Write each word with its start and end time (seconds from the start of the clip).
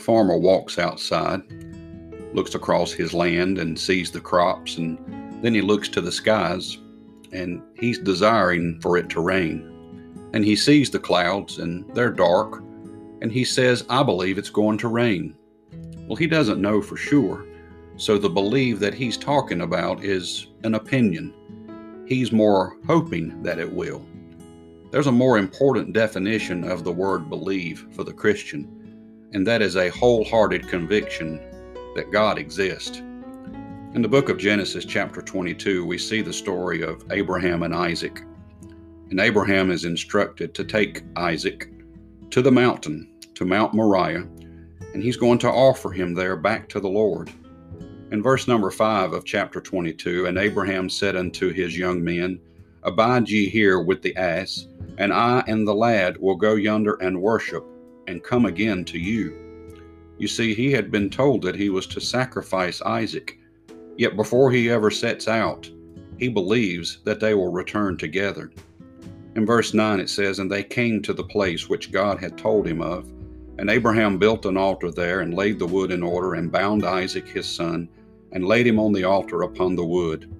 farmer 0.00 0.36
walks 0.36 0.78
outside, 0.78 1.42
looks 2.32 2.54
across 2.54 2.92
his 2.92 3.14
land 3.14 3.58
and 3.58 3.78
sees 3.78 4.10
the 4.10 4.20
crops, 4.20 4.76
and 4.76 4.98
then 5.42 5.54
he 5.54 5.60
looks 5.60 5.88
to 5.90 6.00
the 6.00 6.12
skies 6.12 6.78
and 7.32 7.62
he's 7.74 7.98
desiring 7.98 8.80
for 8.80 8.96
it 8.96 9.08
to 9.10 9.20
rain. 9.20 9.66
And 10.32 10.44
he 10.44 10.56
sees 10.56 10.90
the 10.90 10.98
clouds 10.98 11.58
and 11.58 11.88
they're 11.94 12.10
dark, 12.10 12.62
and 13.22 13.30
he 13.30 13.44
says, 13.44 13.84
I 13.88 14.02
believe 14.02 14.38
it's 14.38 14.50
going 14.50 14.78
to 14.78 14.88
rain. 14.88 15.36
Well, 16.06 16.16
he 16.16 16.26
doesn't 16.26 16.60
know 16.60 16.82
for 16.82 16.96
sure, 16.96 17.46
so 17.96 18.18
the 18.18 18.28
belief 18.28 18.78
that 18.80 18.94
he's 18.94 19.16
talking 19.16 19.60
about 19.60 20.04
is 20.04 20.48
an 20.64 20.74
opinion. 20.74 21.34
He's 22.06 22.32
more 22.32 22.76
hoping 22.86 23.42
that 23.42 23.58
it 23.58 23.70
will. 23.70 24.04
There's 24.90 25.06
a 25.06 25.12
more 25.12 25.38
important 25.38 25.92
definition 25.92 26.64
of 26.64 26.82
the 26.82 26.92
word 26.92 27.28
believe 27.28 27.86
for 27.92 28.02
the 28.02 28.12
Christian 28.12 28.79
and 29.32 29.46
that 29.46 29.62
is 29.62 29.76
a 29.76 29.90
wholehearted 29.90 30.68
conviction 30.68 31.40
that 31.94 32.10
God 32.10 32.38
exists. 32.38 32.98
In 32.98 34.02
the 34.02 34.08
book 34.08 34.28
of 34.28 34.38
Genesis, 34.38 34.84
chapter 34.84 35.22
22, 35.22 35.84
we 35.84 35.98
see 35.98 36.22
the 36.22 36.32
story 36.32 36.82
of 36.82 37.04
Abraham 37.10 37.62
and 37.62 37.74
Isaac. 37.74 38.22
And 39.10 39.20
Abraham 39.20 39.70
is 39.70 39.84
instructed 39.84 40.54
to 40.54 40.64
take 40.64 41.02
Isaac 41.16 41.68
to 42.30 42.42
the 42.42 42.52
mountain, 42.52 43.12
to 43.34 43.44
Mount 43.44 43.74
Moriah, 43.74 44.26
and 44.94 45.02
he's 45.02 45.16
going 45.16 45.38
to 45.38 45.48
offer 45.48 45.90
him 45.90 46.14
there 46.14 46.36
back 46.36 46.68
to 46.68 46.80
the 46.80 46.88
Lord. 46.88 47.30
In 48.12 48.22
verse 48.22 48.48
number 48.48 48.70
5 48.70 49.12
of 49.12 49.24
chapter 49.24 49.60
22, 49.60 50.26
and 50.26 50.38
Abraham 50.38 50.88
said 50.88 51.16
unto 51.16 51.52
his 51.52 51.76
young 51.78 52.02
men, 52.02 52.40
Abide 52.82 53.28
ye 53.28 53.48
here 53.48 53.80
with 53.80 54.02
the 54.02 54.16
ass, 54.16 54.66
and 54.98 55.12
I 55.12 55.44
and 55.46 55.66
the 55.66 55.74
lad 55.74 56.16
will 56.18 56.36
go 56.36 56.54
yonder 56.54 56.94
and 56.94 57.20
worship 57.20 57.64
and 58.10 58.22
come 58.22 58.44
again 58.44 58.84
to 58.86 58.98
you. 58.98 59.36
You 60.18 60.28
see, 60.28 60.52
he 60.52 60.70
had 60.70 60.90
been 60.90 61.08
told 61.08 61.42
that 61.42 61.56
he 61.56 61.70
was 61.70 61.86
to 61.88 62.00
sacrifice 62.00 62.82
Isaac, 62.82 63.38
yet 63.96 64.16
before 64.16 64.50
he 64.50 64.68
ever 64.68 64.90
sets 64.90 65.28
out, 65.28 65.70
he 66.18 66.28
believes 66.28 66.98
that 67.04 67.20
they 67.20 67.32
will 67.32 67.50
return 67.50 67.96
together. 67.96 68.50
In 69.36 69.46
verse 69.46 69.72
9 69.72 70.00
it 70.00 70.10
says, 70.10 70.38
And 70.38 70.50
they 70.50 70.62
came 70.62 71.00
to 71.02 71.14
the 71.14 71.24
place 71.24 71.68
which 71.68 71.92
God 71.92 72.20
had 72.20 72.36
told 72.36 72.66
him 72.66 72.82
of. 72.82 73.10
And 73.58 73.70
Abraham 73.70 74.18
built 74.18 74.44
an 74.44 74.56
altar 74.56 74.90
there, 74.90 75.20
and 75.20 75.32
laid 75.32 75.58
the 75.58 75.66
wood 75.66 75.90
in 75.90 76.02
order, 76.02 76.34
and 76.34 76.52
bound 76.52 76.84
Isaac 76.84 77.26
his 77.28 77.46
son, 77.46 77.88
and 78.32 78.44
laid 78.44 78.66
him 78.66 78.78
on 78.78 78.92
the 78.92 79.04
altar 79.04 79.42
upon 79.42 79.76
the 79.76 79.84
wood. 79.84 80.30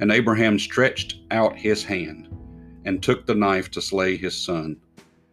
And 0.00 0.10
Abraham 0.10 0.58
stretched 0.58 1.20
out 1.30 1.56
his 1.56 1.84
hand, 1.84 2.28
and 2.84 3.02
took 3.02 3.26
the 3.26 3.34
knife 3.34 3.70
to 3.70 3.80
slay 3.80 4.16
his 4.16 4.36
son. 4.36 4.76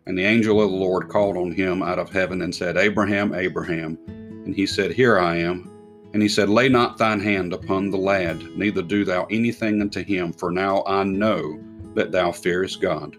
And 0.06 0.18
the 0.18 0.26
angel 0.26 0.62
of 0.62 0.72
the 0.72 0.78
Lord 0.78 1.10
called 1.10 1.38
on 1.38 1.52
him 1.52 1.84
out 1.84 2.00
of 2.00 2.10
heaven 2.10 2.42
and 2.42 2.54
said, 2.54 2.78
Abraham, 2.78 3.34
Abraham. 3.34 3.98
And 4.08 4.56
he 4.56 4.66
said, 4.66 4.92
Here 4.92 5.20
I 5.20 5.38
am. 5.38 5.70
And 6.14 6.22
he 6.22 6.30
said, 6.30 6.50
Lay 6.50 6.70
not 6.70 6.98
thine 6.98 7.20
hand 7.20 7.54
upon 7.54 7.90
the 7.90 7.98
lad, 7.98 8.42
neither 8.58 8.82
do 8.82 9.06
thou 9.06 9.26
anything 9.26 9.82
unto 9.82 10.04
him, 10.04 10.34
for 10.34 10.52
now 10.52 10.84
I 10.88 11.04
know 11.04 11.60
that 11.94 12.12
thou 12.12 12.32
fearest 12.32 12.82
God. 12.82 13.16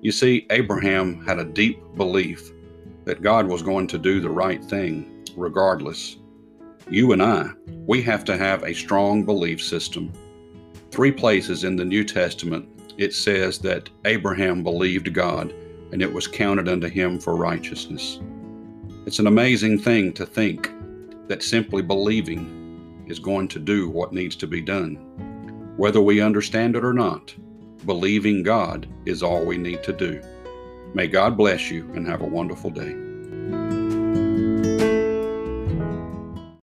You 0.00 0.12
see, 0.12 0.46
Abraham 0.50 1.24
had 1.24 1.38
a 1.38 1.44
deep 1.44 1.80
belief 1.96 2.52
that 3.04 3.22
God 3.22 3.48
was 3.48 3.62
going 3.62 3.86
to 3.88 3.98
do 3.98 4.20
the 4.20 4.30
right 4.30 4.64
thing 4.64 5.24
regardless. 5.36 6.18
You 6.88 7.12
and 7.12 7.22
I, 7.22 7.50
we 7.86 8.02
have 8.02 8.24
to 8.26 8.36
have 8.36 8.62
a 8.62 8.74
strong 8.74 9.24
belief 9.24 9.60
system. 9.62 10.12
Three 10.90 11.12
places 11.12 11.64
in 11.64 11.74
the 11.74 11.84
New 11.84 12.04
Testament 12.04 12.68
it 12.98 13.12
says 13.12 13.58
that 13.58 13.90
Abraham 14.04 14.62
believed 14.62 15.12
God 15.12 15.52
and 15.92 16.02
it 16.02 16.12
was 16.12 16.26
counted 16.26 16.68
unto 16.68 16.88
him 16.88 17.18
for 17.18 17.36
righteousness. 17.36 18.20
It's 19.06 19.18
an 19.18 19.26
amazing 19.26 19.78
thing 19.78 20.12
to 20.14 20.26
think 20.26 20.70
that 21.28 21.42
simply 21.42 21.82
believing 21.82 23.04
is 23.06 23.18
going 23.18 23.48
to 23.48 23.58
do 23.58 23.88
what 23.88 24.12
needs 24.12 24.36
to 24.36 24.46
be 24.46 24.60
done. 24.60 24.96
Whether 25.76 26.00
we 26.00 26.20
understand 26.20 26.76
it 26.76 26.84
or 26.84 26.92
not, 26.92 27.34
believing 27.84 28.42
God 28.42 28.88
is 29.04 29.22
all 29.22 29.44
we 29.44 29.58
need 29.58 29.82
to 29.84 29.92
do. 29.92 30.20
May 30.94 31.06
God 31.06 31.36
bless 31.36 31.70
you 31.70 31.90
and 31.94 32.06
have 32.06 32.22
a 32.22 32.26
wonderful 32.26 32.70
day. 32.70 32.94